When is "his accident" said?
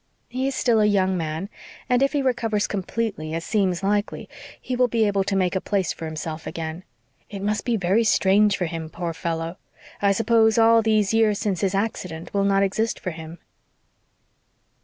11.61-12.33